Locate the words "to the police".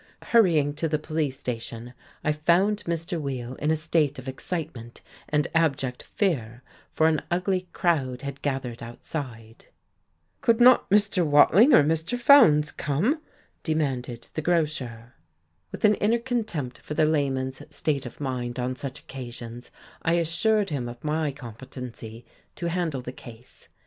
0.77-1.37